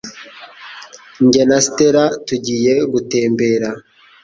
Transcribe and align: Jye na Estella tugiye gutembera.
Jye 1.31 1.43
na 1.49 1.57
Estella 1.61 2.03
tugiye 2.27 2.73
gutembera. 2.91 3.69